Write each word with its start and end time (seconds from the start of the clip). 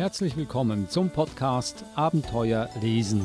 Herzlich 0.00 0.34
willkommen 0.34 0.88
zum 0.88 1.10
Podcast 1.10 1.84
Abenteuer 1.94 2.70
lesen. 2.80 3.20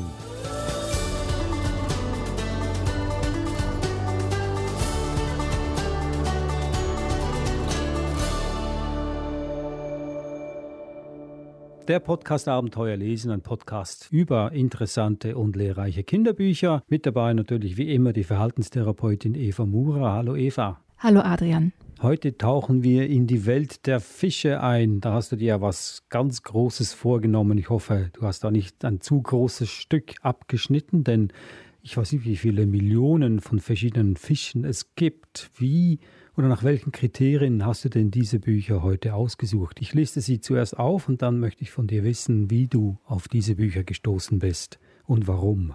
Der 11.88 11.98
Podcast 12.00 12.46
Abenteuer 12.46 12.98
lesen, 12.98 13.30
ein 13.30 13.40
Podcast 13.40 14.08
über 14.10 14.52
interessante 14.52 15.38
und 15.38 15.56
lehrreiche 15.56 16.04
Kinderbücher. 16.04 16.82
Mit 16.88 17.06
dabei 17.06 17.32
natürlich 17.32 17.78
wie 17.78 17.94
immer 17.94 18.12
die 18.12 18.24
Verhaltenstherapeutin 18.24 19.34
Eva 19.34 19.64
Mura. 19.64 20.12
Hallo 20.12 20.36
Eva. 20.36 20.82
Hallo 20.98 21.20
Adrian. 21.20 21.72
Heute 22.02 22.36
tauchen 22.36 22.82
wir 22.82 23.08
in 23.08 23.26
die 23.26 23.46
Welt 23.46 23.86
der 23.86 24.00
Fische 24.00 24.60
ein. 24.60 25.00
Da 25.00 25.14
hast 25.14 25.32
du 25.32 25.36
dir 25.36 25.46
ja 25.46 25.60
was 25.62 26.02
ganz 26.10 26.42
Großes 26.42 26.92
vorgenommen. 26.92 27.56
Ich 27.56 27.70
hoffe, 27.70 28.10
du 28.12 28.20
hast 28.22 28.44
da 28.44 28.50
nicht 28.50 28.84
ein 28.84 29.00
zu 29.00 29.22
großes 29.22 29.70
Stück 29.70 30.12
abgeschnitten, 30.20 31.04
denn 31.04 31.32
ich 31.80 31.96
weiß 31.96 32.12
nicht, 32.12 32.26
wie 32.26 32.36
viele 32.36 32.66
Millionen 32.66 33.40
von 33.40 33.60
verschiedenen 33.60 34.16
Fischen 34.16 34.66
es 34.66 34.94
gibt. 34.94 35.50
Wie 35.56 36.00
oder 36.36 36.48
nach 36.48 36.64
welchen 36.64 36.92
Kriterien 36.92 37.64
hast 37.64 37.86
du 37.86 37.88
denn 37.88 38.10
diese 38.10 38.40
Bücher 38.40 38.82
heute 38.82 39.14
ausgesucht? 39.14 39.78
Ich 39.80 39.94
liste 39.94 40.20
sie 40.20 40.40
zuerst 40.40 40.78
auf 40.78 41.08
und 41.08 41.22
dann 41.22 41.40
möchte 41.40 41.62
ich 41.62 41.70
von 41.70 41.86
dir 41.86 42.04
wissen, 42.04 42.50
wie 42.50 42.66
du 42.66 42.98
auf 43.06 43.26
diese 43.26 43.54
Bücher 43.54 43.84
gestoßen 43.84 44.38
bist 44.38 44.78
und 45.06 45.28
warum. 45.28 45.74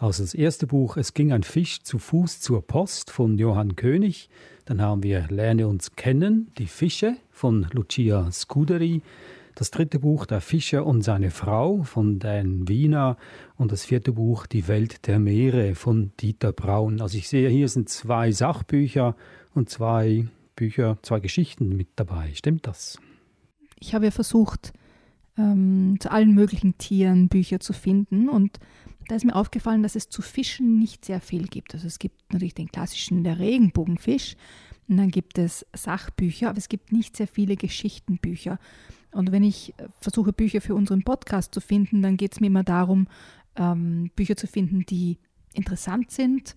Also 0.00 0.22
das 0.22 0.32
erste 0.32 0.66
Buch, 0.66 0.96
Es 0.96 1.12
ging 1.12 1.30
ein 1.30 1.42
Fisch 1.42 1.82
zu 1.82 1.98
Fuß 1.98 2.40
zur 2.40 2.66
Post 2.66 3.10
von 3.10 3.36
Johann 3.36 3.76
König. 3.76 4.30
Dann 4.64 4.80
haben 4.80 5.02
wir 5.02 5.26
Lerne 5.28 5.68
uns 5.68 5.94
kennen, 5.94 6.50
die 6.56 6.68
Fische 6.68 7.18
von 7.30 7.66
Lucia 7.72 8.32
Scuderi. 8.32 9.02
Das 9.56 9.70
dritte 9.70 9.98
Buch, 9.98 10.24
Der 10.24 10.40
Fischer 10.40 10.86
und 10.86 11.02
seine 11.02 11.30
Frau 11.30 11.82
von 11.82 12.18
Dan 12.18 12.66
Wiener. 12.66 13.18
Und 13.58 13.72
das 13.72 13.84
vierte 13.84 14.12
Buch, 14.12 14.46
Die 14.46 14.68
Welt 14.68 15.06
der 15.06 15.18
Meere 15.18 15.74
von 15.74 16.12
Dieter 16.18 16.52
Braun. 16.52 17.02
Also 17.02 17.18
ich 17.18 17.28
sehe, 17.28 17.50
hier 17.50 17.68
sind 17.68 17.90
zwei 17.90 18.32
Sachbücher 18.32 19.16
und 19.54 19.68
zwei 19.68 20.28
Bücher, 20.56 20.96
zwei 21.02 21.20
Geschichten 21.20 21.76
mit 21.76 21.88
dabei. 21.96 22.30
Stimmt 22.32 22.66
das? 22.66 22.98
Ich 23.78 23.94
habe 23.94 24.06
ja 24.06 24.10
versucht, 24.10 24.72
ähm, 25.36 25.96
zu 26.00 26.10
allen 26.10 26.32
möglichen 26.32 26.78
Tieren 26.78 27.28
Bücher 27.28 27.60
zu 27.60 27.74
finden 27.74 28.30
und 28.30 28.58
da 29.10 29.16
ist 29.16 29.24
mir 29.24 29.34
aufgefallen, 29.34 29.82
dass 29.82 29.96
es 29.96 30.08
zu 30.08 30.22
Fischen 30.22 30.78
nicht 30.78 31.04
sehr 31.04 31.20
viel 31.20 31.48
gibt. 31.48 31.74
Also 31.74 31.88
es 31.88 31.98
gibt 31.98 32.32
natürlich 32.32 32.54
den 32.54 32.68
klassischen 32.68 33.24
der 33.24 33.40
Regenbogenfisch 33.40 34.36
und 34.88 34.98
dann 34.98 35.10
gibt 35.10 35.36
es 35.36 35.66
Sachbücher, 35.74 36.48
aber 36.48 36.58
es 36.58 36.68
gibt 36.68 36.92
nicht 36.92 37.16
sehr 37.16 37.26
viele 37.26 37.56
Geschichtenbücher. 37.56 38.60
Und 39.10 39.32
wenn 39.32 39.42
ich 39.42 39.74
versuche, 40.00 40.32
Bücher 40.32 40.60
für 40.60 40.76
unseren 40.76 41.02
Podcast 41.02 41.52
zu 41.52 41.60
finden, 41.60 42.02
dann 42.02 42.16
geht 42.16 42.34
es 42.34 42.40
mir 42.40 42.46
immer 42.46 42.62
darum, 42.62 43.08
ähm, 43.56 44.12
Bücher 44.14 44.36
zu 44.36 44.46
finden, 44.46 44.86
die 44.86 45.18
interessant 45.54 46.12
sind, 46.12 46.54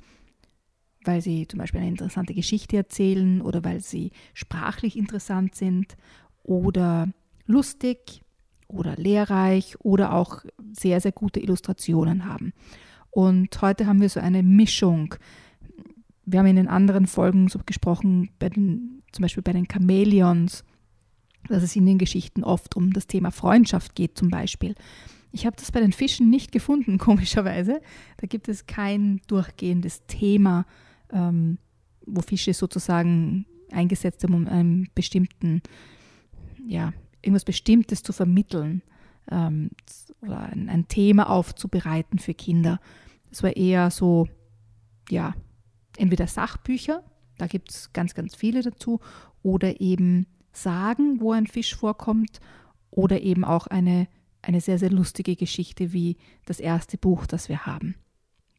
weil 1.04 1.22
sie 1.22 1.48
zum 1.48 1.58
Beispiel 1.58 1.80
eine 1.80 1.90
interessante 1.90 2.36
Geschichte 2.36 2.78
erzählen 2.78 3.42
oder 3.42 3.64
weil 3.64 3.80
sie 3.80 4.12
sprachlich 4.36 4.96
interessant 4.96 5.56
sind 5.56 5.98
oder 6.44 7.12
lustig 7.48 8.22
oder 8.74 8.96
lehrreich 8.96 9.76
oder 9.80 10.14
auch 10.14 10.44
sehr, 10.74 11.00
sehr 11.00 11.12
gute 11.12 11.40
Illustrationen 11.40 12.26
haben. 12.26 12.54
Und 13.10 13.62
heute 13.62 13.86
haben 13.86 14.02
wir 14.02 14.10
so 14.10 14.20
eine 14.20 14.42
Mischung. 14.42 15.16
Wir 16.26 16.40
haben 16.40 16.48
in 16.48 16.56
den 16.56 16.68
anderen 16.68 17.06
Folgen 17.06 17.48
so 17.48 17.60
gesprochen, 17.66 18.30
bei 18.40 18.50
den, 18.50 19.04
zum 19.12 19.22
Beispiel 19.22 19.44
bei 19.44 19.54
den 19.54 19.68
Chamäleons, 19.72 20.64
dass 21.48 21.62
es 21.62 21.76
in 21.76 21.86
den 21.86 21.98
Geschichten 21.98 22.44
oft 22.44 22.76
um 22.76 22.94
das 22.94 23.08
Thema 23.08 23.32
Freundschaft 23.32 23.96
geht 23.96 24.18
zum 24.18 24.30
Beispiel. 24.30 24.76
Ich 25.32 25.46
habe 25.46 25.56
das 25.56 25.72
bei 25.72 25.80
den 25.80 25.92
Fischen 25.92 26.30
nicht 26.30 26.52
gefunden, 26.52 26.98
komischerweise. 27.00 27.82
Da 28.18 28.28
gibt 28.28 28.48
es 28.48 28.66
kein 28.66 29.22
durchgehendes 29.28 30.06
Thema, 30.08 30.66
ähm, 31.12 31.58
wo 32.06 32.22
Fische 32.22 32.54
sozusagen 32.54 33.46
eingesetzt 33.72 34.24
haben, 34.24 34.34
um 34.34 34.48
einen 34.48 34.90
bestimmten, 34.96 35.62
ja, 36.66 36.94
irgendwas 37.24 37.46
Bestimmtes 37.46 38.04
zu 38.04 38.14
vermitteln 38.14 38.84
ähm, 39.32 39.72
oder 40.22 40.40
ein, 40.40 40.70
ein, 40.70 40.88
Thema 40.88 41.30
aufzubereiten 41.30 42.20
für 42.20 42.34
Kinder. 42.34 42.80
Das 43.30 43.42
war 43.42 43.56
eher 43.56 43.90
so, 43.90 44.28
ja, 45.10 45.34
entweder 45.98 46.28
Sachbücher, 46.28 47.04
da 47.38 47.48
gibt 47.48 47.72
es 47.72 47.94
ganz, 47.94 48.14
ganz 48.14 48.36
viele 48.36 48.62
dazu, 48.62 49.00
oder 49.42 49.82
eben 49.82 50.28
Sagen, 50.52 51.20
wo 51.20 51.32
ein 51.32 51.48
Fisch 51.48 51.76
vorkommt, 51.76 52.40
oder 52.92 53.22
eben 53.22 53.44
auch 53.44 53.66
eine, 53.66 54.08
eine 54.44 54.62
sehr, 54.62 54.78
sehr 54.78 54.92
lustige 54.92 55.36
Geschichte 55.36 55.94
wie 55.94 56.18
das 56.46 56.60
erste 56.60 56.98
Buch, 56.98 57.26
das 57.26 57.50
wir 57.50 57.66
haben, 57.66 57.96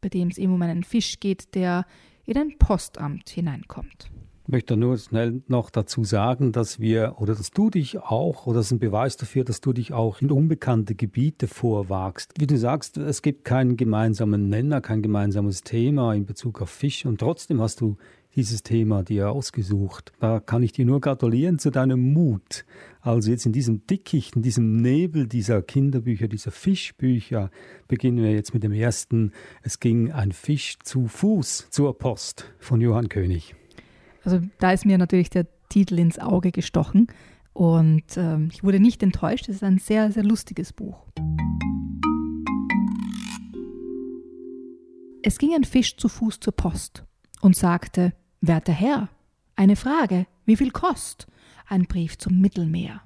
bei 0.00 0.08
dem 0.08 0.28
es 0.28 0.38
eben 0.38 0.52
um 0.52 0.62
einen 0.62 0.82
Fisch 0.82 1.20
geht, 1.20 1.54
der 1.54 1.86
in 2.24 2.36
ein 2.36 2.58
Postamt 2.58 3.30
hineinkommt. 3.30 4.10
Ich 4.46 4.52
möchte 4.52 4.76
nur 4.76 4.98
schnell 4.98 5.42
noch 5.48 5.70
dazu 5.70 6.04
sagen, 6.04 6.52
dass 6.52 6.78
wir 6.78 7.14
oder 7.16 7.34
dass 7.34 7.50
du 7.50 7.70
dich 7.70 8.00
auch, 8.00 8.46
oder 8.46 8.58
das 8.58 8.66
ist 8.66 8.72
ein 8.72 8.78
Beweis 8.78 9.16
dafür, 9.16 9.42
dass 9.42 9.62
du 9.62 9.72
dich 9.72 9.94
auch 9.94 10.20
in 10.20 10.30
unbekannte 10.30 10.94
Gebiete 10.94 11.48
vorwagst. 11.48 12.34
Wie 12.38 12.46
du 12.46 12.58
sagst, 12.58 12.98
es 12.98 13.22
gibt 13.22 13.46
keinen 13.46 13.78
gemeinsamen 13.78 14.50
Nenner, 14.50 14.82
kein 14.82 15.00
gemeinsames 15.00 15.62
Thema 15.62 16.12
in 16.12 16.26
Bezug 16.26 16.60
auf 16.60 16.68
Fisch 16.68 17.06
und 17.06 17.20
trotzdem 17.20 17.62
hast 17.62 17.80
du 17.80 17.96
dieses 18.36 18.62
Thema 18.62 19.02
dir 19.02 19.30
ausgesucht. 19.30 20.12
Da 20.20 20.40
kann 20.40 20.62
ich 20.62 20.72
dir 20.72 20.84
nur 20.84 21.00
gratulieren 21.00 21.58
zu 21.58 21.70
deinem 21.70 22.12
Mut. 22.12 22.66
Also 23.00 23.30
jetzt 23.30 23.46
in 23.46 23.52
diesem 23.52 23.86
Dickicht, 23.86 24.36
in 24.36 24.42
diesem 24.42 24.76
Nebel 24.82 25.26
dieser 25.26 25.62
Kinderbücher, 25.62 26.28
dieser 26.28 26.50
Fischbücher, 26.50 27.50
beginnen 27.88 28.22
wir 28.22 28.32
jetzt 28.32 28.52
mit 28.52 28.62
dem 28.62 28.72
ersten. 28.72 29.32
Es 29.62 29.80
ging 29.80 30.12
ein 30.12 30.32
Fisch 30.32 30.76
zu 30.82 31.06
Fuß 31.06 31.68
zur 31.70 31.96
Post 31.96 32.52
von 32.58 32.82
Johann 32.82 33.08
König. 33.08 33.54
Also 34.24 34.40
da 34.58 34.72
ist 34.72 34.86
mir 34.86 34.98
natürlich 34.98 35.30
der 35.30 35.46
Titel 35.68 35.98
ins 35.98 36.18
Auge 36.18 36.50
gestochen 36.50 37.08
und 37.52 38.16
ähm, 38.16 38.48
ich 38.52 38.64
wurde 38.64 38.80
nicht 38.80 39.02
enttäuscht. 39.02 39.48
Es 39.48 39.56
ist 39.56 39.62
ein 39.62 39.78
sehr, 39.78 40.10
sehr 40.10 40.24
lustiges 40.24 40.72
Buch. 40.72 41.06
Es 45.22 45.38
ging 45.38 45.54
ein 45.54 45.64
Fisch 45.64 45.96
zu 45.96 46.08
Fuß 46.08 46.40
zur 46.40 46.54
Post 46.54 47.04
und 47.40 47.56
sagte, 47.56 48.12
Werter 48.40 48.72
Herr, 48.72 49.08
eine 49.56 49.76
Frage, 49.76 50.26
wie 50.44 50.56
viel 50.56 50.70
kost? 50.70 51.26
Ein 51.66 51.86
Brief 51.86 52.18
zum 52.18 52.40
Mittelmeer. 52.40 53.02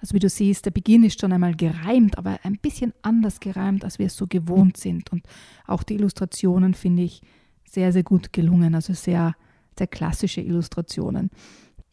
Also 0.00 0.14
wie 0.14 0.18
du 0.18 0.28
siehst, 0.28 0.64
der 0.64 0.70
Beginn 0.70 1.04
ist 1.04 1.20
schon 1.20 1.32
einmal 1.32 1.54
gereimt, 1.54 2.16
aber 2.16 2.40
ein 2.42 2.56
bisschen 2.56 2.92
anders 3.02 3.38
gereimt, 3.40 3.84
als 3.84 3.98
wir 3.98 4.06
es 4.06 4.16
so 4.16 4.26
gewohnt 4.26 4.78
sind. 4.78 5.12
Und 5.12 5.26
auch 5.66 5.82
die 5.82 5.94
Illustrationen 5.94 6.72
finde 6.74 7.02
ich 7.02 7.20
sehr, 7.66 7.92
sehr 7.92 8.02
gut 8.02 8.32
gelungen. 8.32 8.74
Also 8.74 8.94
sehr 8.94 9.36
der 9.80 9.86
klassische 9.86 10.40
Illustrationen. 10.40 11.30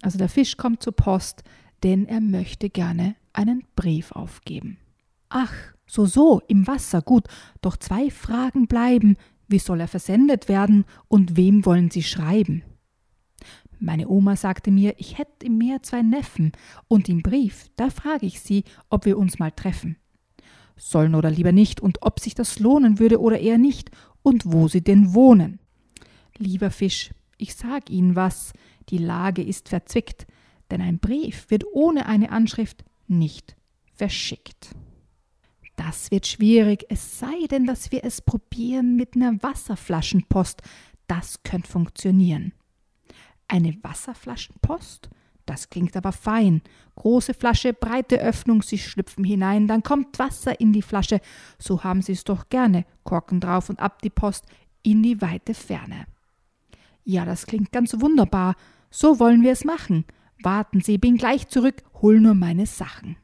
Also 0.01 0.17
der 0.17 0.29
Fisch 0.29 0.57
kommt 0.57 0.83
zur 0.83 0.93
Post, 0.93 1.43
denn 1.83 2.05
er 2.07 2.21
möchte 2.21 2.69
gerne 2.69 3.15
einen 3.33 3.63
Brief 3.75 4.11
aufgeben. 4.11 4.77
Ach, 5.29 5.53
so, 5.85 6.05
so, 6.05 6.41
im 6.47 6.67
Wasser, 6.67 7.01
gut, 7.01 7.27
doch 7.61 7.77
zwei 7.77 8.09
Fragen 8.09 8.67
bleiben. 8.67 9.17
Wie 9.47 9.59
soll 9.59 9.79
er 9.79 9.87
versendet 9.87 10.49
werden 10.49 10.85
und 11.07 11.37
wem 11.37 11.65
wollen 11.65 11.89
Sie 11.89 12.03
schreiben? 12.03 12.63
Meine 13.79 14.07
Oma 14.07 14.35
sagte 14.35 14.71
mir, 14.71 14.95
ich 14.97 15.17
hätte 15.17 15.45
im 15.45 15.57
Meer 15.57 15.83
zwei 15.83 16.01
Neffen, 16.01 16.51
und 16.87 17.09
im 17.09 17.21
Brief, 17.21 17.67
da 17.75 17.89
frage 17.89 18.25
ich 18.25 18.41
sie, 18.41 18.63
ob 18.89 19.05
wir 19.05 19.17
uns 19.17 19.37
mal 19.37 19.51
treffen. 19.51 19.97
Sollen 20.75 21.15
oder 21.15 21.29
lieber 21.29 21.51
nicht, 21.51 21.79
und 21.79 22.01
ob 22.01 22.19
sich 22.19 22.33
das 22.33 22.59
lohnen 22.59 22.99
würde 22.99 23.21
oder 23.21 23.39
eher 23.39 23.59
nicht, 23.59 23.91
und 24.23 24.51
wo 24.51 24.67
sie 24.67 24.83
denn 24.83 25.13
wohnen. 25.13 25.59
Lieber 26.37 26.71
Fisch, 26.71 27.11
ich 27.37 27.55
sag 27.55 27.89
Ihnen 27.89 28.15
was, 28.15 28.53
die 28.89 28.97
Lage 28.97 29.43
ist 29.43 29.69
verzwickt, 29.69 30.27
denn 30.71 30.81
ein 30.81 30.99
Brief 30.99 31.49
wird 31.49 31.65
ohne 31.71 32.05
eine 32.05 32.31
Anschrift 32.31 32.83
nicht 33.07 33.55
verschickt. 33.93 34.75
Das 35.75 36.11
wird 36.11 36.25
schwierig, 36.25 36.85
es 36.89 37.19
sei 37.19 37.45
denn, 37.49 37.65
dass 37.65 37.91
wir 37.91 38.03
es 38.03 38.21
probieren 38.21 38.95
mit 38.95 39.15
einer 39.15 39.41
Wasserflaschenpost. 39.41 40.61
Das 41.07 41.43
könnte 41.43 41.69
funktionieren. 41.69 42.53
Eine 43.47 43.77
Wasserflaschenpost? 43.81 45.09
Das 45.45 45.69
klingt 45.69 45.95
aber 45.95 46.11
fein. 46.11 46.61
Große 46.95 47.33
Flasche, 47.33 47.73
breite 47.73 48.19
Öffnung, 48.19 48.61
Sie 48.63 48.77
schlüpfen 48.77 49.23
hinein, 49.23 49.67
dann 49.67 49.81
kommt 49.81 50.19
Wasser 50.19 50.59
in 50.59 50.73
die 50.73 50.81
Flasche. 50.81 51.21
So 51.57 51.83
haben 51.83 52.01
Sie 52.01 52.11
es 52.11 52.25
doch 52.25 52.49
gerne. 52.49 52.85
Korken 53.03 53.39
drauf 53.39 53.69
und 53.69 53.79
ab 53.79 54.01
die 54.01 54.09
Post 54.09 54.45
in 54.83 55.03
die 55.03 55.21
weite 55.21 55.53
Ferne. 55.53 56.05
Ja, 57.09 57.23
das 57.23 57.45
klingt 57.45 57.71
ganz 57.71 58.01
wunderbar. 58.01 58.55
So 58.89 59.17
wollen 59.17 59.41
wir 59.41 59.53
es 59.53 59.63
machen. 59.63 60.03
Warten 60.43 60.81
Sie, 60.81 60.97
bin 60.97 61.15
gleich 61.15 61.47
zurück, 61.47 61.81
hol 62.01 62.19
nur 62.19 62.33
meine 62.33 62.65
Sachen. 62.65 63.15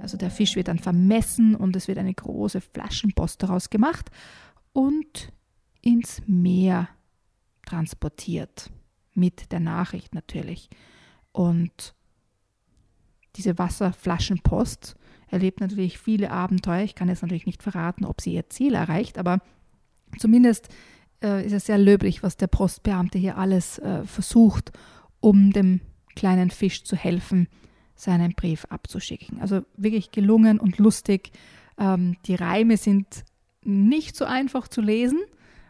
Also 0.00 0.16
der 0.16 0.30
Fisch 0.30 0.54
wird 0.54 0.68
dann 0.68 0.78
vermessen 0.78 1.56
und 1.56 1.74
es 1.74 1.88
wird 1.88 1.98
eine 1.98 2.14
große 2.14 2.60
Flaschenpost 2.60 3.42
daraus 3.42 3.68
gemacht 3.68 4.12
und 4.72 5.32
ins 5.82 6.22
Meer 6.28 6.88
transportiert. 7.66 8.70
Mit 9.14 9.50
der 9.50 9.58
Nachricht 9.58 10.14
natürlich. 10.14 10.70
Und 11.32 11.96
diese 13.34 13.58
Wasserflaschenpost 13.58 14.94
erlebt 15.30 15.60
natürlich 15.60 15.98
viele 15.98 16.30
Abenteuer. 16.30 16.82
Ich 16.82 16.94
kann 16.94 17.08
jetzt 17.08 17.22
natürlich 17.22 17.46
nicht 17.46 17.62
verraten, 17.62 18.04
ob 18.04 18.20
sie 18.20 18.34
ihr 18.34 18.48
Ziel 18.50 18.74
erreicht, 18.74 19.18
aber 19.18 19.40
zumindest 20.18 20.68
äh, 21.22 21.44
ist 21.44 21.52
es 21.52 21.66
sehr 21.66 21.78
löblich, 21.78 22.22
was 22.22 22.36
der 22.36 22.48
Postbeamte 22.48 23.18
hier 23.18 23.38
alles 23.38 23.78
äh, 23.78 24.04
versucht, 24.04 24.72
um 25.20 25.52
dem 25.52 25.80
kleinen 26.16 26.50
Fisch 26.50 26.84
zu 26.84 26.96
helfen, 26.96 27.48
seinen 27.94 28.34
Brief 28.34 28.64
abzuschicken. 28.66 29.40
Also 29.40 29.62
wirklich 29.76 30.10
gelungen 30.10 30.58
und 30.58 30.78
lustig. 30.78 31.30
Ähm, 31.78 32.16
die 32.26 32.34
Reime 32.34 32.76
sind 32.76 33.24
nicht 33.62 34.16
so 34.16 34.24
einfach 34.24 34.68
zu 34.68 34.80
lesen, 34.80 35.20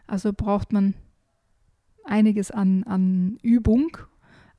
also 0.07 0.31
braucht 0.33 0.73
man 0.73 0.95
einiges 2.05 2.49
an, 2.51 2.83
an 2.83 3.37
Übung, 3.41 3.97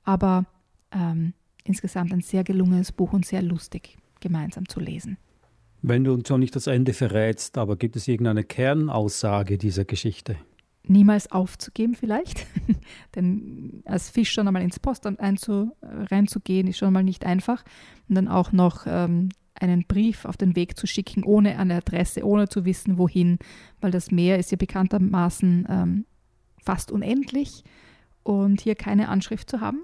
aber 0.05 0.45
ähm, 0.93 1.33
insgesamt 1.65 2.13
ein 2.13 2.21
sehr 2.21 2.45
gelungenes 2.45 2.93
Buch 2.93 3.13
und 3.13 3.27
sehr 3.27 3.43
lustig 3.43 3.97
gemeinsam 4.23 4.69
zu 4.69 4.81
lesen. 4.81 5.19
Wenn 5.83 6.05
du 6.05 6.15
uns 6.15 6.29
schon 6.29 6.41
nicht 6.41 6.57
das 6.57 6.69
Ende 6.69 6.95
verrätst, 6.95 7.59
aber 7.59 7.77
gibt 7.77 7.97
es 7.97 8.09
irgendeine 8.09 8.45
Kernaussage 8.45 9.59
dieser 9.59 9.85
Geschichte? 9.85 10.37
Niemals 10.87 11.31
aufzugeben 11.31 11.95
vielleicht, 11.95 12.47
denn 13.15 13.83
als 13.85 14.11
Fisch 14.11 14.33
schon 14.33 14.47
einmal 14.47 14.63
ins 14.63 14.81
Postamt 14.81 15.21
einzu, 15.21 15.73
reinzugehen, 15.83 16.69
ist 16.69 16.79
schon 16.79 16.93
mal 16.93 17.05
nicht 17.05 17.27
einfach. 17.27 17.65
Und 18.09 18.15
dann 18.15 18.29
auch 18.29 18.53
noch 18.53 18.87
ähm, 18.87 19.29
einen 19.55 19.85
Brief 19.87 20.25
auf 20.25 20.37
den 20.37 20.57
Weg 20.57 20.77
zu 20.77 20.87
schicken, 20.87 21.25
ohne 21.25 21.59
eine 21.59 21.77
Adresse, 21.77 22.25
ohne 22.25 22.49
zu 22.49 22.65
wissen, 22.65 22.99
wohin, 22.99 23.39
weil 23.81 23.91
das 23.91 24.11
Meer 24.11 24.39
ist 24.39 24.51
ja 24.51 24.57
bekanntermaßen 24.57 25.67
ähm, 25.69 26.05
fast 26.65 26.91
unendlich 26.91 27.65
und 28.23 28.61
hier 28.61 28.75
keine 28.75 29.09
Anschrift 29.09 29.51
zu 29.51 29.61
haben, 29.61 29.83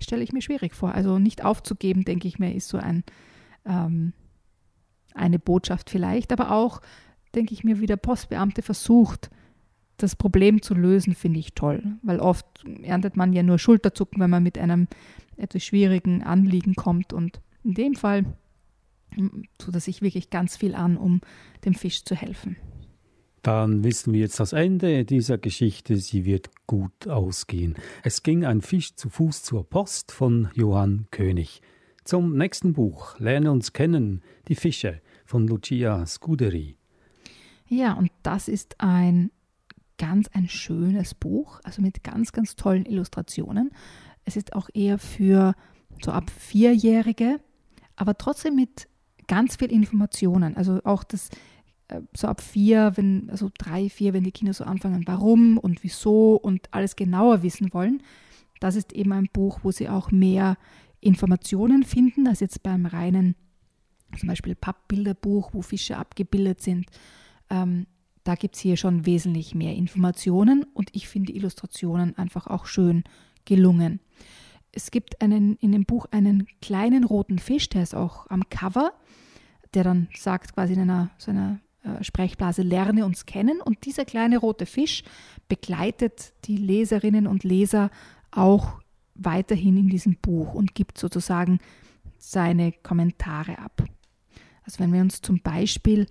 stelle 0.00 0.22
ich 0.22 0.32
mir 0.32 0.42
schwierig 0.42 0.74
vor. 0.74 0.92
Also 0.92 1.18
nicht 1.18 1.44
aufzugeben, 1.44 2.04
denke 2.04 2.28
ich 2.28 2.38
mir, 2.38 2.54
ist 2.54 2.68
so 2.68 2.78
ein, 2.78 3.04
ähm, 3.66 4.12
eine 5.14 5.38
Botschaft 5.38 5.90
vielleicht, 5.90 6.32
aber 6.32 6.52
auch, 6.52 6.80
denke 7.34 7.54
ich 7.54 7.64
mir, 7.64 7.80
wie 7.80 7.86
der 7.86 7.96
Postbeamte 7.96 8.62
versucht, 8.62 9.30
das 9.96 10.14
Problem 10.14 10.60
zu 10.62 10.74
lösen, 10.74 11.14
finde 11.14 11.40
ich 11.40 11.54
toll, 11.54 11.82
weil 12.02 12.20
oft 12.20 12.46
erntet 12.82 13.16
man 13.16 13.32
ja 13.32 13.42
nur 13.42 13.58
Schulterzucken, 13.58 14.20
wenn 14.20 14.30
man 14.30 14.42
mit 14.42 14.58
einem 14.58 14.88
etwas 15.36 15.64
schwierigen 15.64 16.22
Anliegen 16.22 16.74
kommt 16.74 17.12
und 17.12 17.40
in 17.64 17.74
dem 17.74 17.94
Fall 17.94 18.24
tut 19.58 19.74
er 19.74 19.80
sich 19.80 20.02
wirklich 20.02 20.30
ganz 20.30 20.56
viel 20.56 20.74
an, 20.74 20.96
um 20.96 21.20
dem 21.64 21.74
Fisch 21.74 22.04
zu 22.04 22.14
helfen. 22.14 22.56
Dann 23.42 23.84
wissen 23.84 24.12
wir 24.12 24.20
jetzt 24.20 24.40
das 24.40 24.52
Ende 24.52 25.04
dieser 25.04 25.38
Geschichte. 25.38 25.96
Sie 25.96 26.24
wird 26.24 26.50
gut 26.66 27.06
ausgehen. 27.06 27.76
Es 28.02 28.24
ging 28.24 28.44
ein 28.44 28.60
Fisch 28.60 28.96
zu 28.96 29.08
Fuß 29.08 29.44
zur 29.44 29.68
Post 29.68 30.10
von 30.10 30.48
Johann 30.54 31.06
König. 31.12 31.62
Zum 32.06 32.36
nächsten 32.38 32.72
Buch 32.72 33.18
Lerne 33.18 33.50
uns 33.50 33.72
kennen, 33.72 34.22
die 34.46 34.54
Fische 34.54 35.00
von 35.24 35.48
Lucia 35.48 36.06
Scuderi. 36.06 36.76
Ja, 37.66 37.94
und 37.94 38.12
das 38.22 38.46
ist 38.46 38.76
ein 38.78 39.32
ganz 39.98 40.28
ein 40.28 40.48
schönes 40.48 41.14
Buch, 41.14 41.58
also 41.64 41.82
mit 41.82 42.04
ganz, 42.04 42.30
ganz 42.30 42.54
tollen 42.54 42.86
Illustrationen. 42.86 43.72
Es 44.24 44.36
ist 44.36 44.54
auch 44.54 44.68
eher 44.72 44.98
für 44.98 45.56
so 46.00 46.12
ab 46.12 46.30
Vierjährige, 46.30 47.40
aber 47.96 48.16
trotzdem 48.16 48.54
mit 48.54 48.86
ganz 49.26 49.56
viel 49.56 49.72
Informationen. 49.72 50.56
Also 50.56 50.80
auch 50.84 51.02
das 51.02 51.28
äh, 51.88 52.02
so 52.16 52.28
ab 52.28 52.40
vier, 52.40 52.92
wenn, 52.94 53.30
also 53.30 53.50
drei, 53.58 53.88
vier, 53.88 54.12
wenn 54.12 54.22
die 54.22 54.30
Kinder 54.30 54.52
so 54.52 54.62
anfangen, 54.62 55.02
warum 55.08 55.58
und 55.58 55.82
wieso 55.82 56.36
und 56.36 56.72
alles 56.72 56.94
genauer 56.94 57.42
wissen 57.42 57.74
wollen, 57.74 58.00
das 58.60 58.76
ist 58.76 58.92
eben 58.92 59.10
ein 59.10 59.28
Buch, 59.32 59.58
wo 59.64 59.72
sie 59.72 59.88
auch 59.88 60.12
mehr 60.12 60.56
Informationen 61.00 61.84
finden, 61.84 62.26
als 62.26 62.40
jetzt 62.40 62.62
beim 62.62 62.86
reinen, 62.86 63.36
zum 64.18 64.28
Beispiel 64.28 64.54
Pappbilderbuch, 64.54 65.50
wo 65.52 65.62
Fische 65.62 65.96
abgebildet 65.96 66.60
sind. 66.60 66.86
Ähm, 67.50 67.86
da 68.24 68.34
gibt 68.34 68.56
es 68.56 68.60
hier 68.60 68.76
schon 68.76 69.06
wesentlich 69.06 69.54
mehr 69.54 69.74
Informationen 69.74 70.64
und 70.74 70.90
ich 70.92 71.06
finde 71.06 71.32
Illustrationen 71.32 72.16
einfach 72.18 72.48
auch 72.48 72.66
schön 72.66 73.04
gelungen. 73.44 74.00
Es 74.72 74.90
gibt 74.90 75.22
einen, 75.22 75.56
in 75.56 75.72
dem 75.72 75.84
Buch 75.84 76.06
einen 76.10 76.46
kleinen 76.60 77.04
roten 77.04 77.38
Fisch, 77.38 77.68
der 77.68 77.82
ist 77.82 77.94
auch 77.94 78.26
am 78.28 78.48
Cover, 78.50 78.92
der 79.74 79.84
dann 79.84 80.08
sagt 80.14 80.54
quasi 80.54 80.74
in 80.74 80.80
einer, 80.80 81.10
so 81.18 81.30
einer 81.30 81.60
äh, 81.82 82.02
Sprechblase 82.02 82.62
Lerne 82.62 83.06
uns 83.06 83.26
kennen. 83.26 83.60
Und 83.60 83.84
dieser 83.86 84.04
kleine 84.04 84.38
rote 84.38 84.66
Fisch 84.66 85.04
begleitet 85.48 86.32
die 86.44 86.56
Leserinnen 86.56 87.26
und 87.26 87.44
Leser 87.44 87.90
auch 88.30 88.80
weiterhin 89.18 89.76
in 89.76 89.88
diesem 89.88 90.16
Buch 90.16 90.54
und 90.54 90.74
gibt 90.74 90.98
sozusagen 90.98 91.58
seine 92.18 92.72
Kommentare 92.72 93.58
ab. 93.58 93.84
Also 94.62 94.80
wenn 94.80 94.92
wir 94.92 95.00
uns 95.00 95.22
zum 95.22 95.40
Beispiel 95.40 96.06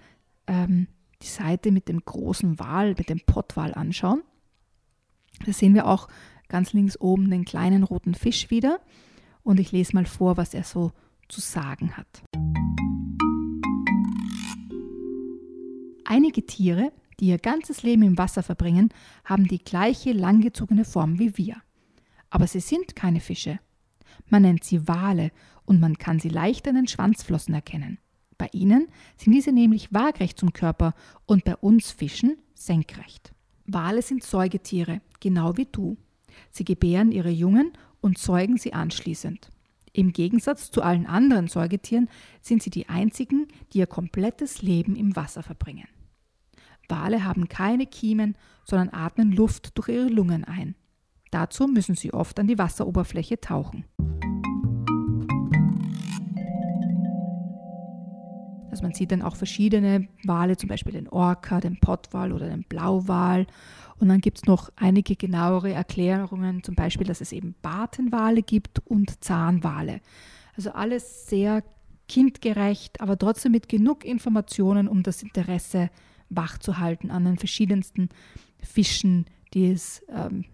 ähm, 0.47 0.87
die 1.21 1.27
Seite 1.27 1.71
mit 1.71 1.87
dem 1.89 2.03
großen 2.03 2.59
Wal, 2.59 2.95
mit 2.97 3.09
dem 3.09 3.19
Pottwal 3.19 3.73
anschauen, 3.73 4.21
da 5.45 5.51
sehen 5.51 5.73
wir 5.73 5.87
auch 5.87 6.07
ganz 6.47 6.73
links 6.73 6.99
oben 6.99 7.29
den 7.29 7.45
kleinen 7.45 7.83
roten 7.83 8.13
Fisch 8.13 8.49
wieder. 8.49 8.79
Und 9.43 9.59
ich 9.59 9.71
lese 9.71 9.93
mal 9.93 10.05
vor, 10.05 10.37
was 10.37 10.53
er 10.53 10.63
so 10.63 10.91
zu 11.27 11.41
sagen 11.41 11.97
hat. 11.97 12.23
Einige 16.05 16.45
Tiere, 16.45 16.91
die 17.19 17.27
ihr 17.27 17.39
ganzes 17.39 17.83
Leben 17.83 18.03
im 18.03 18.17
Wasser 18.17 18.43
verbringen, 18.43 18.89
haben 19.23 19.47
die 19.47 19.59
gleiche 19.59 20.11
langgezogene 20.13 20.85
Form 20.85 21.19
wie 21.19 21.37
wir. 21.37 21.57
Aber 22.35 22.47
sie 22.47 22.59
sind 22.59 22.97
keine 22.97 23.21
Fische. 23.21 23.61
Man 24.27 24.41
nennt 24.41 24.65
sie 24.65 24.89
Wale 24.89 25.31
und 25.63 25.79
man 25.79 25.97
kann 25.97 26.19
sie 26.19 26.27
leicht 26.27 26.67
an 26.67 26.75
den 26.75 26.85
Schwanzflossen 26.89 27.53
erkennen. 27.53 27.97
Bei 28.37 28.49
ihnen 28.51 28.89
sind 29.15 29.31
diese 29.31 29.53
nämlich 29.53 29.93
waagrecht 29.93 30.37
zum 30.37 30.51
Körper 30.51 30.95
und 31.25 31.45
bei 31.45 31.55
uns 31.55 31.91
Fischen 31.91 32.35
senkrecht. 32.53 33.33
Wale 33.67 34.01
sind 34.01 34.21
Säugetiere, 34.21 34.99
genau 35.21 35.55
wie 35.55 35.65
du. 35.71 35.95
Sie 36.51 36.65
gebären 36.65 37.13
ihre 37.13 37.29
Jungen 37.29 37.71
und 38.01 38.17
zeugen 38.17 38.57
sie 38.57 38.73
anschließend. 38.73 39.49
Im 39.93 40.11
Gegensatz 40.11 40.71
zu 40.71 40.81
allen 40.81 41.05
anderen 41.05 41.47
Säugetieren 41.47 42.09
sind 42.41 42.61
sie 42.61 42.69
die 42.69 42.89
einzigen, 42.89 43.47
die 43.71 43.77
ihr 43.77 43.87
komplettes 43.87 44.61
Leben 44.61 44.97
im 44.97 45.15
Wasser 45.15 45.41
verbringen. 45.41 45.87
Wale 46.89 47.23
haben 47.23 47.47
keine 47.47 47.85
Kiemen, 47.85 48.35
sondern 48.65 48.89
atmen 48.89 49.31
Luft 49.31 49.77
durch 49.77 49.87
ihre 49.87 50.09
Lungen 50.09 50.43
ein. 50.43 50.75
Dazu 51.35 51.67
müssen 51.67 51.95
sie 51.95 52.13
oft 52.13 52.39
an 52.39 52.47
die 52.47 52.57
Wasseroberfläche 52.57 53.41
tauchen. 53.41 53.83
Also 58.71 58.83
man 58.83 58.93
sieht 58.93 59.11
dann 59.11 59.21
auch 59.21 59.35
verschiedene 59.35 60.07
Wale, 60.23 60.55
zum 60.55 60.69
Beispiel 60.69 60.93
den 60.93 61.09
Orca, 61.09 61.59
den 61.59 61.77
Pottwal 61.81 62.31
oder 62.31 62.47
den 62.47 62.63
Blauwal. 62.63 63.47
Und 63.99 64.07
dann 64.07 64.21
gibt 64.21 64.37
es 64.37 64.45
noch 64.45 64.71
einige 64.77 65.17
genauere 65.17 65.73
Erklärungen, 65.73 66.63
zum 66.63 66.75
Beispiel, 66.75 67.05
dass 67.05 67.19
es 67.19 67.33
eben 67.33 67.53
Bartenwale 67.61 68.41
gibt 68.41 68.79
und 68.85 69.21
Zahnwale. 69.21 69.99
Also 70.55 70.71
alles 70.71 71.27
sehr 71.27 71.65
kindgerecht, 72.07 73.01
aber 73.01 73.17
trotzdem 73.17 73.51
mit 73.51 73.67
genug 73.67 74.05
Informationen, 74.05 74.87
um 74.87 75.03
das 75.03 75.21
Interesse 75.21 75.89
wach 76.29 76.59
zu 76.59 76.79
halten 76.79 77.11
an 77.11 77.25
den 77.25 77.37
verschiedensten 77.37 78.07
Fischen, 78.61 79.25
die 79.53 79.71
es 79.71 80.01
ähm, 80.07 80.45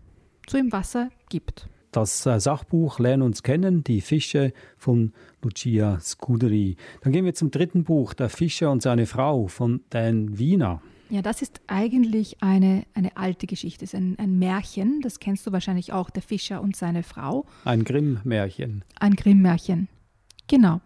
so 0.49 0.57
im 0.57 0.71
Wasser 0.71 1.09
gibt. 1.29 1.67
Das 1.91 2.25
äh, 2.25 2.39
Sachbuch 2.39 2.99
Lernen 2.99 3.23
uns 3.23 3.43
kennen, 3.43 3.83
die 3.83 4.01
Fische 4.01 4.53
von 4.77 5.11
Lucia 5.41 5.99
Scuderi. 5.99 6.77
Dann 7.01 7.11
gehen 7.11 7.25
wir 7.25 7.33
zum 7.33 7.51
dritten 7.51 7.83
Buch, 7.83 8.13
Der 8.13 8.29
Fischer 8.29 8.71
und 8.71 8.81
seine 8.81 9.05
Frau 9.05 9.47
von 9.47 9.81
Dan 9.89 10.37
Wiener. 10.37 10.81
Ja, 11.09 11.21
das 11.21 11.41
ist 11.41 11.59
eigentlich 11.67 12.41
eine, 12.41 12.85
eine 12.93 13.17
alte 13.17 13.45
Geschichte, 13.45 13.83
es 13.83 13.93
ist 13.93 13.99
ein, 13.99 14.17
ein 14.17 14.39
Märchen, 14.39 15.01
das 15.01 15.19
kennst 15.19 15.45
du 15.45 15.51
wahrscheinlich 15.51 15.91
auch, 15.91 16.09
Der 16.09 16.21
Fischer 16.21 16.61
und 16.61 16.77
seine 16.77 17.03
Frau. 17.03 17.45
Ein 17.65 17.83
Grimm-Märchen. 17.83 18.85
Ein 18.97 19.15
Grimm-Märchen, 19.17 19.89
genau. 20.47 20.79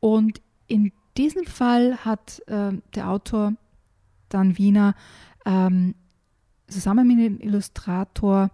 Und 0.00 0.42
in 0.66 0.92
diesem 1.16 1.44
Fall 1.46 1.96
hat 2.04 2.42
äh, 2.48 2.72
der 2.94 3.08
Autor 3.08 3.54
Dan 4.28 4.58
Wiener 4.58 4.94
ähm, 5.46 5.94
zusammen 6.68 7.06
mit 7.06 7.18
dem 7.18 7.40
Illustrator 7.40 8.50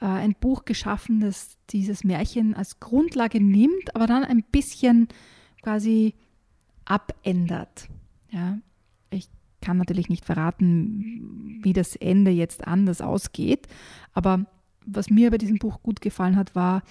äh, 0.00 0.06
ein 0.06 0.34
Buch 0.34 0.64
geschaffen, 0.64 1.20
das 1.20 1.56
dieses 1.70 2.04
Märchen 2.04 2.54
als 2.54 2.80
Grundlage 2.80 3.40
nimmt, 3.40 3.94
aber 3.94 4.06
dann 4.06 4.24
ein 4.24 4.42
bisschen 4.42 5.08
quasi 5.62 6.14
abändert. 6.84 7.88
Ja, 8.30 8.58
ich 9.10 9.28
kann 9.60 9.76
natürlich 9.76 10.08
nicht 10.08 10.24
verraten, 10.24 11.60
wie 11.62 11.72
das 11.72 11.96
Ende 11.96 12.30
jetzt 12.30 12.66
anders 12.66 13.00
ausgeht, 13.00 13.66
aber 14.12 14.46
was 14.86 15.10
mir 15.10 15.30
bei 15.30 15.38
diesem 15.38 15.58
Buch 15.58 15.82
gut 15.82 16.00
gefallen 16.00 16.36
hat, 16.36 16.54
war, 16.54 16.82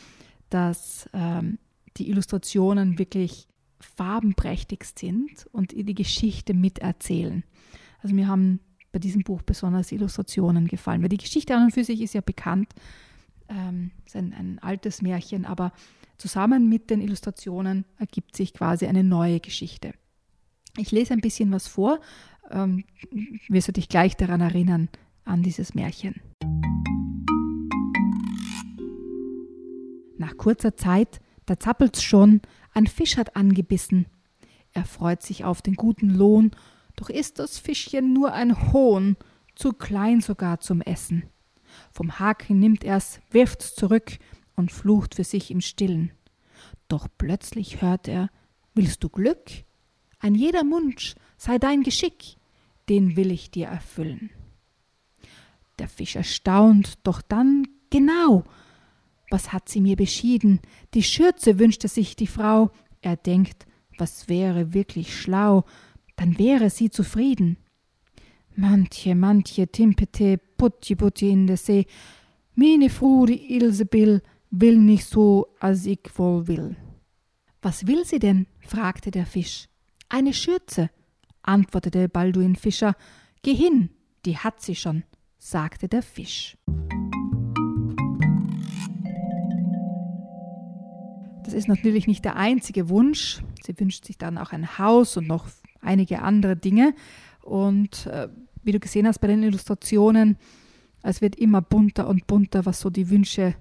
dass 0.49 1.09
ähm, 1.13 1.57
die 1.97 2.09
Illustrationen 2.09 2.99
wirklich 2.99 3.47
farbenprächtig 3.79 4.83
sind 4.95 5.47
und 5.51 5.71
die 5.71 5.95
Geschichte 5.95 6.53
miterzählen. 6.53 7.43
Also 8.01 8.15
mir 8.15 8.27
haben 8.27 8.59
bei 8.91 8.99
diesem 8.99 9.23
Buch 9.23 9.41
besonders 9.41 9.91
Illustrationen 9.91 10.67
gefallen, 10.67 11.01
weil 11.01 11.09
die 11.09 11.17
Geschichte 11.17 11.55
an 11.55 11.65
und 11.65 11.71
für 11.71 11.83
sich 11.83 12.01
ist 12.01 12.13
ja 12.13 12.21
bekannt, 12.21 12.73
Ähm, 13.49 13.91
ist 14.05 14.17
ein, 14.17 14.33
ein 14.33 14.59
altes 14.59 15.01
Märchen, 15.01 15.45
aber 15.45 15.71
zusammen 16.17 16.67
mit 16.67 16.89
den 16.89 16.99
Illustrationen 16.99 17.85
ergibt 17.97 18.35
sich 18.35 18.51
quasi 18.51 18.87
eine 18.87 19.05
neue 19.05 19.39
Geschichte. 19.39 19.93
Ich 20.75 20.91
lese 20.91 21.13
ein 21.13 21.21
bisschen 21.21 21.49
was 21.53 21.65
vor, 21.65 22.01
ähm, 22.51 22.83
wirst 23.47 23.69
du 23.69 23.71
dich 23.71 23.87
gleich 23.87 24.17
daran 24.17 24.41
erinnern, 24.41 24.89
an 25.23 25.43
dieses 25.43 25.73
Märchen. 25.75 26.15
Nach 30.17 30.35
kurzer 30.35 30.75
Zeit, 30.75 31.21
da 31.45 31.57
zappelt's 31.57 32.03
schon, 32.03 32.41
ein 32.73 32.87
Fisch 32.87 33.15
hat 33.15 33.37
angebissen. 33.37 34.07
Er 34.73 34.83
freut 34.83 35.21
sich 35.23 35.45
auf 35.45 35.61
den 35.61 35.75
guten 35.75 36.09
Lohn, 36.09 36.51
doch 36.97 37.09
ist 37.09 37.39
das 37.39 37.57
Fischchen 37.57 38.11
nur 38.11 38.33
ein 38.33 38.73
Hohn, 38.73 39.15
zu 39.55 39.71
klein 39.71 40.19
sogar 40.19 40.59
zum 40.59 40.81
Essen. 40.81 41.23
Vom 41.91 42.19
Haken 42.19 42.59
nimmt 42.59 42.83
er's, 42.83 43.21
wirft's 43.31 43.73
zurück 43.75 44.17
und 44.55 44.71
flucht 44.71 45.15
für 45.15 45.23
sich 45.23 45.49
im 45.51 45.61
Stillen. 45.61 46.11
Doch 46.87 47.07
plötzlich 47.17 47.81
hört 47.81 48.07
er, 48.07 48.29
willst 48.73 49.03
du 49.03 49.09
Glück? 49.09 49.49
Ein 50.19 50.35
jeder 50.35 50.61
Wunsch 50.61 51.15
sei 51.37 51.59
dein 51.59 51.83
Geschick, 51.83 52.37
den 52.89 53.15
will 53.15 53.31
ich 53.31 53.51
dir 53.51 53.67
erfüllen. 53.67 54.31
Der 55.79 55.87
Fisch 55.87 56.15
erstaunt, 56.15 56.97
doch 57.03 57.21
dann 57.21 57.67
genau. 57.91 58.43
Was 59.29 59.53
hat 59.53 59.69
sie 59.69 59.81
mir 59.81 59.95
beschieden? 59.95 60.61
Die 60.93 61.03
Schürze 61.03 61.59
wünschte 61.59 61.87
sich 61.87 62.15
die 62.15 62.27
Frau. 62.27 62.71
Er 63.01 63.17
denkt, 63.17 63.67
was 63.97 64.29
wäre 64.29 64.73
wirklich 64.73 65.19
schlau, 65.19 65.65
dann 66.17 66.37
wäre 66.37 66.69
sie 66.69 66.89
zufrieden. 66.89 67.57
Manche, 68.55 69.15
manche 69.15 69.67
Timpete, 69.67 70.39
Putti, 70.57 70.95
Putti 70.95 71.29
in 71.29 71.47
der 71.47 71.57
See. 71.57 71.85
Meine 72.55 72.89
Frau, 72.89 73.25
die 73.25 73.55
Ilsebill, 73.55 74.21
will 74.49 74.77
nicht 74.77 75.05
so, 75.05 75.47
als 75.59 75.85
ich 75.85 75.99
wohl 76.15 76.47
will. 76.47 76.75
Was 77.61 77.87
will 77.87 78.03
sie 78.03 78.19
denn? 78.19 78.47
fragte 78.59 79.11
der 79.11 79.25
Fisch. 79.25 79.67
Eine 80.09 80.33
Schürze, 80.33 80.89
antwortete 81.43 82.09
Balduin 82.09 82.55
Fischer. 82.55 82.95
Geh 83.43 83.53
hin, 83.53 83.89
die 84.25 84.37
hat 84.37 84.61
sie 84.61 84.75
schon, 84.75 85.03
sagte 85.37 85.87
der 85.87 86.01
Fisch. 86.01 86.57
Das 91.43 91.53
ist 91.53 91.67
natürlich 91.67 92.07
nicht 92.07 92.25
der 92.25 92.35
einzige 92.35 92.89
Wunsch. 92.89 93.41
Sie 93.63 93.79
wünscht 93.79 94.05
sich 94.05 94.17
dann 94.17 94.37
auch 94.37 94.51
ein 94.51 94.77
Haus 94.79 95.15
und 95.15 95.27
noch 95.27 95.47
einige 95.87 96.21
andere 96.21 96.55
Dinge. 96.55 96.93
Und 97.41 98.05
äh, 98.07 98.27
wie 98.63 98.73
du 98.73 98.79
gesehen 98.79 99.07
hast 99.07 99.19
bei 99.19 99.27
den 99.27 99.43
Illustrationen, 99.43 100.37
es 101.01 101.21
wird 101.21 101.35
immer 101.35 101.61
bunter 101.61 102.07
und 102.07 102.27
bunter, 102.27 102.65
was 102.65 102.79
so 102.79 102.89
die 102.89 103.09
Wünsche 103.09 103.55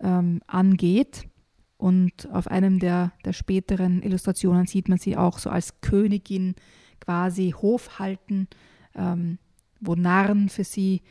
ähm, 0.00 0.40
angeht. 0.46 1.28
Und 1.76 2.28
auf 2.32 2.48
einem 2.48 2.78
der, 2.78 3.12
der 3.24 3.34
späteren 3.34 4.02
Illustrationen 4.02 4.66
sieht 4.66 4.88
man 4.88 4.98
sie 4.98 5.16
auch 5.16 5.38
so 5.38 5.50
als 5.50 5.80
Königin 5.82 6.54
quasi 7.00 7.54
Hof 7.56 7.98
halten, 7.98 8.48
ähm, 8.94 9.38
wo 9.80 9.94
Narren 9.94 10.48
für 10.48 10.64
sie 10.64 11.02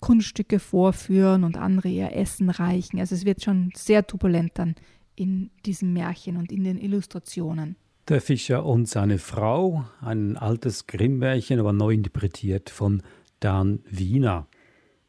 Kunststücke 0.00 0.58
vorführen 0.58 1.44
und 1.44 1.56
andere 1.56 1.88
ihr 1.88 2.12
Essen 2.12 2.50
reichen. 2.50 3.00
Also 3.00 3.14
es 3.14 3.24
wird 3.24 3.42
schon 3.42 3.70
sehr 3.74 4.06
turbulent 4.06 4.52
dann 4.54 4.74
in 5.14 5.50
diesem 5.64 5.94
Märchen 5.94 6.36
und 6.36 6.52
in 6.52 6.64
den 6.64 6.78
Illustrationen. 6.78 7.76
Der 8.08 8.20
Fischer 8.20 8.64
und 8.64 8.88
seine 8.88 9.18
Frau, 9.18 9.84
ein 10.00 10.36
altes 10.36 10.86
Grimm-Märchen, 10.86 11.58
aber 11.58 11.72
neu 11.72 11.92
interpretiert 11.92 12.70
von 12.70 13.02
Dan 13.40 13.80
Wiener. 13.90 14.46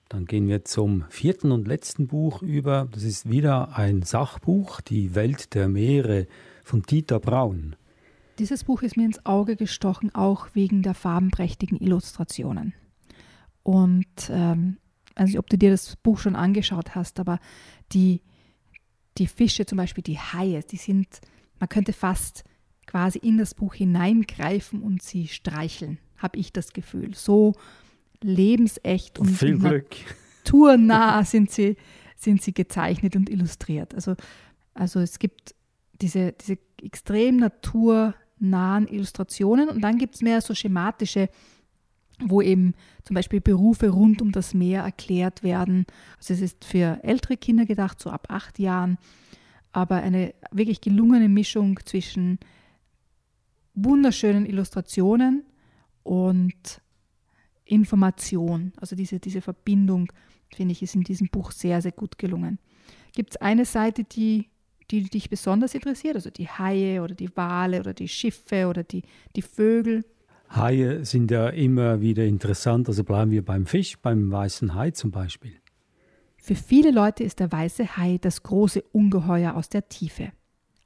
Dann 0.09 0.25
gehen 0.25 0.47
wir 0.47 0.65
zum 0.65 1.05
vierten 1.09 1.51
und 1.51 1.67
letzten 1.67 2.07
Buch 2.07 2.41
über. 2.41 2.87
Das 2.91 3.03
ist 3.03 3.29
wieder 3.29 3.77
ein 3.77 4.01
Sachbuch, 4.01 4.81
Die 4.81 5.13
Welt 5.13 5.53
der 5.53 5.67
Meere 5.67 6.25
von 6.63 6.81
Dieter 6.81 7.19
Braun. 7.19 7.75
Dieses 8.39 8.63
Buch 8.63 8.81
ist 8.81 8.97
mir 8.97 9.05
ins 9.05 9.23
Auge 9.27 9.57
gestochen, 9.57 10.15
auch 10.15 10.47
wegen 10.55 10.81
der 10.81 10.95
farbenprächtigen 10.95 11.79
Illustrationen. 11.79 12.73
Und 13.61 14.31
ähm, 14.31 14.77
also 15.13 15.37
ob 15.37 15.51
du 15.51 15.57
dir 15.59 15.69
das 15.69 15.97
Buch 15.97 16.17
schon 16.17 16.35
angeschaut 16.35 16.95
hast, 16.95 17.19
aber 17.19 17.39
die, 17.91 18.23
die 19.19 19.27
Fische, 19.27 19.67
zum 19.67 19.77
Beispiel 19.77 20.03
die 20.03 20.17
Haie, 20.17 20.63
die 20.63 20.77
sind, 20.77 21.21
man 21.59 21.69
könnte 21.69 21.93
fast 21.93 22.43
quasi 22.87 23.19
in 23.19 23.37
das 23.37 23.53
Buch 23.53 23.75
hineingreifen 23.75 24.81
und 24.81 25.03
sie 25.03 25.27
streicheln, 25.27 25.99
habe 26.17 26.39
ich 26.39 26.51
das 26.51 26.73
Gefühl. 26.73 27.13
So 27.13 27.53
lebensecht 28.21 29.19
und 29.19 29.27
Viel 29.27 29.59
Glück. 29.59 29.95
naturnah 30.43 31.23
sind 31.23 31.51
sie, 31.51 31.75
sind 32.15 32.41
sie 32.41 32.53
gezeichnet 32.53 33.15
und 33.15 33.29
illustriert. 33.29 33.93
Also, 33.93 34.15
also 34.73 34.99
es 34.99 35.19
gibt 35.19 35.53
diese, 36.01 36.31
diese 36.33 36.57
extrem 36.81 37.37
natur 37.37 38.15
nahen 38.39 38.87
Illustrationen 38.87 39.69
und 39.69 39.81
dann 39.81 39.97
gibt 39.97 40.15
es 40.15 40.21
mehr 40.21 40.41
so 40.41 40.53
schematische, 40.53 41.29
wo 42.19 42.41
eben 42.41 42.73
zum 43.03 43.15
Beispiel 43.15 43.41
Berufe 43.41 43.89
rund 43.89 44.21
um 44.21 44.31
das 44.31 44.53
Meer 44.53 44.83
erklärt 44.83 45.43
werden. 45.43 45.85
Also 46.17 46.33
es 46.33 46.41
ist 46.41 46.65
für 46.65 46.99
ältere 47.03 47.37
Kinder 47.37 47.65
gedacht, 47.65 47.99
so 47.99 48.09
ab 48.09 48.27
acht 48.29 48.59
Jahren, 48.59 48.97
aber 49.71 49.97
eine 49.97 50.33
wirklich 50.51 50.81
gelungene 50.81 51.29
Mischung 51.29 51.79
zwischen 51.85 52.39
wunderschönen 53.77 54.45
Illustrationen 54.45 55.43
und 56.03 56.81
Information. 57.65 58.73
Also 58.77 58.95
diese, 58.95 59.19
diese 59.19 59.41
Verbindung, 59.41 60.11
finde 60.53 60.71
ich, 60.71 60.81
ist 60.81 60.95
in 60.95 61.03
diesem 61.03 61.27
Buch 61.27 61.51
sehr, 61.51 61.81
sehr 61.81 61.91
gut 61.91 62.17
gelungen. 62.17 62.59
Gibt 63.13 63.31
es 63.31 63.37
eine 63.37 63.65
Seite, 63.65 64.03
die 64.03 64.49
die 64.91 65.03
dich 65.03 65.29
besonders 65.29 65.75
interessiert, 65.75 66.15
also 66.15 66.29
die 66.29 66.47
Haie 66.47 67.01
oder 67.01 67.13
die 67.13 67.35
Wale 67.35 67.79
oder 67.79 67.93
die 67.93 68.07
Schiffe 68.07 68.67
oder 68.67 68.83
die, 68.83 69.03
die 69.35 69.41
Vögel? 69.41 70.05
Haie 70.49 71.03
sind 71.03 71.29
ja 71.29 71.49
immer 71.49 71.99
wieder 71.99 72.23
interessant, 72.23 72.87
also 72.87 73.03
bleiben 73.03 73.31
wir 73.31 73.43
beim 73.43 73.65
Fisch, 73.65 73.97
beim 73.99 74.31
weißen 74.31 74.75
Hai 74.75 74.91
zum 74.91 75.11
Beispiel. 75.11 75.59
Für 76.37 76.55
viele 76.55 76.91
Leute 76.91 77.25
ist 77.25 77.39
der 77.41 77.51
weiße 77.51 77.97
Hai 77.97 78.17
das 78.21 78.43
große 78.43 78.81
Ungeheuer 78.93 79.55
aus 79.55 79.67
der 79.67 79.89
Tiefe. 79.89 80.31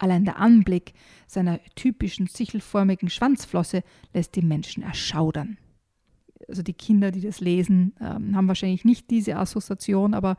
Allein 0.02 0.26
der 0.26 0.40
Anblick 0.40 0.94
seiner 1.28 1.60
typischen 1.76 2.26
sichelförmigen 2.26 3.08
Schwanzflosse 3.08 3.84
lässt 4.16 4.36
die 4.36 4.42
Menschen 4.42 4.82
erschaudern. 4.82 5.60
Also 6.48 6.64
die 6.64 6.74
Kinder, 6.74 7.12
die 7.12 7.22
das 7.22 7.40
lesen, 7.40 7.94
ähm, 8.02 8.36
haben 8.36 8.48
wahrscheinlich 8.48 8.84
nicht 8.84 9.12
diese 9.12 9.38
Assoziation, 9.38 10.16
aber 10.16 10.38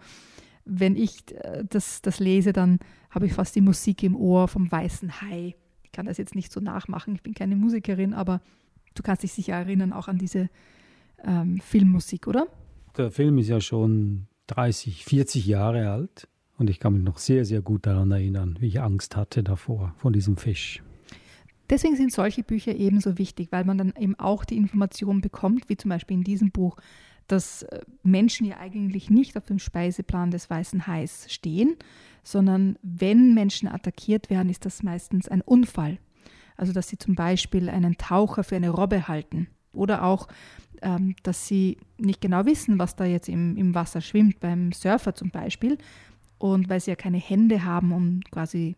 wenn 0.65 0.97
ich 0.97 1.33
äh, 1.45 1.65
das, 1.65 2.03
das 2.03 2.19
lese, 2.19 2.53
dann 2.53 2.81
habe 3.09 3.27
ich 3.27 3.35
fast 3.35 3.55
die 3.55 3.61
Musik 3.61 4.03
im 4.03 4.17
Ohr 4.17 4.49
vom 4.49 4.71
weißen 4.71 5.21
Hai. 5.21 5.55
Ich 5.85 5.93
kann 5.93 6.07
das 6.07 6.19
jetzt 6.19 6.35
nicht 6.35 6.51
so 6.51 6.59
nachmachen, 6.59 7.15
ich 7.15 7.23
bin 7.23 7.33
keine 7.33 7.55
Musikerin, 7.55 8.15
aber 8.15 8.41
du 8.97 9.05
kannst 9.05 9.23
dich 9.23 9.33
sicher 9.33 9.55
erinnern 9.55 9.93
auch 9.93 10.09
an 10.09 10.19
diese 10.19 10.51
ähm, 11.25 11.61
Filmmusik, 11.61 12.27
oder? 12.27 12.49
Der 12.97 13.13
Film 13.13 13.39
ist 13.39 13.49
ja 13.49 13.61
schon 13.61 14.27
30, 14.49 15.05
40 15.05 15.47
Jahre 15.47 15.89
alt 15.89 16.27
und 16.63 16.71
ich 16.71 16.79
kann 16.79 16.93
mich 16.93 17.03
noch 17.03 17.19
sehr, 17.19 17.45
sehr 17.45 17.61
gut 17.61 17.87
daran 17.87 18.13
erinnern, 18.13 18.57
wie 18.61 18.69
ich 18.69 18.81
Angst 18.81 19.17
hatte 19.17 19.43
davor, 19.43 19.95
von 19.99 20.13
diesem 20.13 20.37
Fisch. 20.37 20.81
Deswegen 21.69 21.97
sind 21.97 22.13
solche 22.13 22.45
Bücher 22.45 22.77
ebenso 22.77 23.19
wichtig, 23.19 23.49
weil 23.51 23.65
man 23.65 23.79
dann 23.79 23.93
eben 23.99 24.15
auch 24.19 24.45
die 24.45 24.57
Informationen 24.57 25.21
bekommt, 25.21 25.69
wie 25.69 25.77
zum 25.77 25.89
Beispiel 25.89 26.17
in 26.17 26.23
diesem 26.23 26.53
Buch, 26.53 26.77
dass 27.27 27.65
äh, 27.65 27.81
Menschen 28.05 28.47
ja 28.47 28.59
eigentlich 28.59 29.11
nicht 29.11 29.37
auf 29.37 29.45
dem 29.45 29.59
Speiseplan 29.59 30.31
des 30.31 30.51
weißen 30.51 30.87
Hais 30.87 31.27
stehen, 31.33 31.75
sondern 32.23 32.79
wenn 32.83 33.35
Menschen 33.35 33.69
attackiert 33.69 34.31
werden, 34.31 34.49
ist 34.49 34.65
das 34.65 34.85
meistens 34.85 35.29
ein 35.29 35.41
Unfall. 35.41 35.99
Also 36.57 36.73
dass 36.73 36.89
sie 36.89 36.99
zum 36.99 37.17
Beispiel 37.17 37.71
einen 37.71 37.97
Taucher 37.97 38.45
für 38.45 38.55
eine 38.55 38.71
Robbe 38.71 39.09
halten 39.09 39.49
oder 39.73 40.05
auch, 40.05 40.29
ähm, 40.81 41.17
dass 41.25 41.49
sie 41.49 41.79
nicht 41.99 42.21
genau 42.21 42.45
wissen, 42.47 42.79
was 42.79 42.95
da 42.95 43.05
jetzt 43.05 43.29
im, 43.29 43.57
im 43.57 43.75
Wasser 43.75 44.01
schwimmt, 44.01 44.39
beim 44.39 44.71
Surfer 44.71 45.15
zum 45.15 45.31
Beispiel. 45.31 45.79
Und 46.43 46.69
weil 46.69 46.81
sie 46.81 46.91
ja 46.91 46.97
keine 46.97 47.19
Hände 47.19 47.65
haben, 47.65 47.93
um 47.93 48.21
quasi 48.33 48.75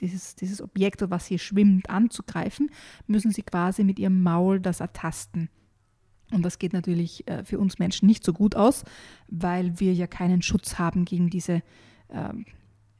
dieses, 0.00 0.36
dieses 0.36 0.60
Objekt, 0.60 1.02
was 1.08 1.24
hier 1.24 1.38
schwimmt, 1.38 1.88
anzugreifen, 1.88 2.70
müssen 3.06 3.30
sie 3.30 3.40
quasi 3.40 3.84
mit 3.84 3.98
ihrem 3.98 4.22
Maul 4.22 4.60
das 4.60 4.80
ertasten. 4.80 5.48
Und 6.30 6.42
das 6.42 6.58
geht 6.58 6.74
natürlich 6.74 7.26
äh, 7.26 7.42
für 7.46 7.58
uns 7.58 7.78
Menschen 7.78 8.04
nicht 8.04 8.22
so 8.22 8.34
gut 8.34 8.54
aus, 8.54 8.84
weil 9.28 9.80
wir 9.80 9.94
ja 9.94 10.06
keinen 10.06 10.42
Schutz 10.42 10.78
haben 10.78 11.06
gegen 11.06 11.30
diese 11.30 11.62
äh, 12.08 12.34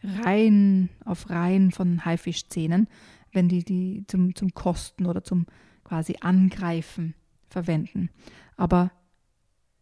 Reihen 0.03 0.89
auf 1.05 1.29
Reihen 1.29 1.73
von 1.73 2.07
Haifischzähnen, 2.07 2.89
wenn 3.33 3.51
die 3.51 3.67
die 3.67 4.05
zum, 4.07 4.35
zum 4.35 4.55
Kosten 4.55 5.05
oder 5.05 5.25
zum 5.25 5.45
quasi 5.85 6.17
Angreifen 6.23 7.13
verwenden. 7.51 8.09
Aber 8.57 8.93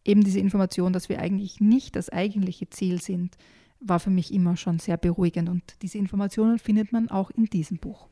eben 0.05 0.25
diese 0.25 0.41
Information, 0.41 0.93
dass 0.93 1.09
wir 1.09 1.21
eigentlich 1.21 1.61
nicht 1.61 1.95
das 1.95 2.09
eigentliche 2.09 2.69
Ziel 2.69 3.01
sind, 3.01 3.37
war 3.81 4.01
für 4.01 4.11
mich 4.11 4.33
immer 4.33 4.57
schon 4.57 4.79
sehr 4.79 4.97
beruhigend. 4.97 5.49
Und 5.49 5.63
diese 5.83 5.99
Informationen 5.99 6.59
findet 6.59 6.93
man 6.93 7.11
auch 7.11 7.31
in 7.31 7.47
diesem 7.47 7.79
Buch. 7.79 8.09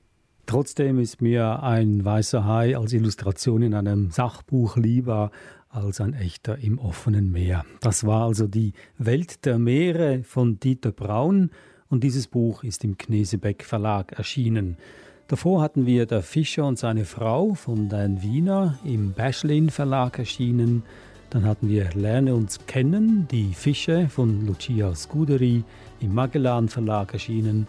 Trotzdem 0.47 0.99
ist 0.99 1.21
mir 1.21 1.63
ein 1.63 2.05
weißer 2.05 2.47
Hai 2.47 2.77
als 2.77 2.95
Illustration 2.95 3.61
in 3.61 3.75
einem 3.75 4.11
Sachbuch 4.11 4.79
lieber 4.79 5.31
als 5.69 6.01
ein 6.01 6.15
echter 6.15 6.59
im 6.59 6.79
offenen 6.79 7.31
Meer. 7.31 7.67
Das 7.81 8.07
war 8.07 8.25
also 8.25 8.47
die 8.47 8.73
Welt 8.97 9.45
der 9.45 9.59
Meere 9.59 10.25
von 10.25 10.59
Dieter 10.59 10.93
Braun 10.93 11.51
und 11.91 12.03
dieses 12.03 12.27
Buch 12.27 12.65
ist 12.65 12.83
im 12.85 12.97
Knesebeck 12.97 13.63
Verlag 13.63 14.13
erschienen. 14.13 14.79
Davor 15.27 15.61
hatten 15.61 15.85
wir 15.85 16.07
Der 16.07 16.23
Fischer 16.23 16.65
und 16.67 16.79
seine 16.79 17.05
Frau 17.05 17.53
von 17.53 17.91
Dan 17.91 18.23
Wiener 18.23 18.79
im 18.85 19.13
Baschlin 19.13 19.69
Verlag 19.69 20.19
erschienen. 20.19 20.83
Dann 21.31 21.45
hatten 21.45 21.69
wir 21.69 21.91
Lerne 21.95 22.35
uns 22.35 22.59
kennen, 22.67 23.29
die 23.31 23.53
Fische 23.53 24.09
von 24.09 24.47
Lucia 24.47 24.95
Scuderi 24.95 25.63
im 26.01 26.15
Magellan 26.15 26.69
Verlag 26.69 27.13
erschienen. 27.13 27.67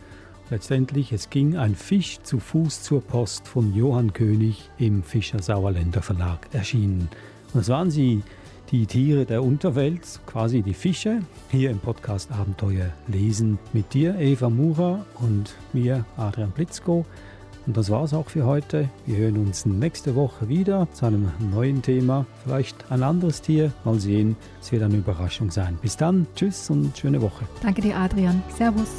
Letztendlich, 0.50 1.12
es 1.12 1.30
ging 1.30 1.58
ein 1.58 1.76
Fisch 1.76 2.20
zu 2.24 2.40
Fuß 2.40 2.84
zur 2.84 3.02
Post 3.02 3.48
von 3.48 3.76
Johann 3.76 4.14
König 4.14 4.70
im 4.78 5.04
Fischer 5.04 5.42
Sauerländer 5.42 6.02
Verlag 6.02 6.48
erschienen. 6.54 7.10
Und 7.54 7.60
das 7.60 7.70
waren 7.70 7.92
sie, 7.92 8.24
die 8.72 8.86
Tiere 8.86 9.26
der 9.26 9.44
Unterwelt, 9.44 10.20
quasi 10.26 10.62
die 10.62 10.74
Fische, 10.74 11.20
hier 11.50 11.70
im 11.72 11.80
Podcast 11.80 12.32
Abenteuer 12.32 12.92
lesen 13.08 13.60
mit 13.74 13.94
dir, 13.94 14.16
Eva 14.20 14.50
Mura 14.50 15.06
und 15.16 15.56
mir, 15.74 16.06
Adrian 16.18 16.52
Blitzko. 16.52 17.06
Und 17.70 17.78
das 17.78 17.92
war 17.92 18.04
es 18.04 18.16
auch 18.16 18.32
für 18.32 18.48
heute. 18.48 18.90
Wir 19.06 19.18
hören 19.18 19.38
uns 19.38 19.64
nächste 19.64 20.16
Woche 20.16 20.50
wieder 20.50 20.88
zu 20.92 21.06
einem 21.06 21.32
neuen 21.52 21.84
Thema. 21.84 22.26
Vielleicht 22.44 22.92
ein 22.92 23.04
anderes 23.04 23.44
Tier. 23.44 23.72
Mal 23.86 24.00
sehen. 24.00 24.36
Es 24.60 24.72
wird 24.72 24.82
eine 24.82 24.98
Überraschung 24.98 25.52
sein. 25.52 25.78
Bis 25.80 25.96
dann. 25.96 26.26
Tschüss 26.36 26.72
und 26.72 26.98
schöne 26.98 27.22
Woche. 27.22 27.46
Danke 27.62 27.84
dir, 27.84 27.96
Adrian. 27.96 28.42
Servus. 28.58 28.90